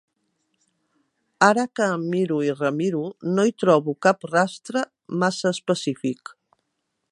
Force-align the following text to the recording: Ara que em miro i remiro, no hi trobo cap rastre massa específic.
Ara 1.47 1.65
que 1.79 1.89
em 1.97 2.07
miro 2.13 2.39
i 2.47 2.49
remiro, 2.63 3.03
no 3.35 3.47
hi 3.51 3.55
trobo 3.65 3.97
cap 4.07 4.27
rastre 4.33 4.83
massa 5.25 5.55
específic. 5.59 6.37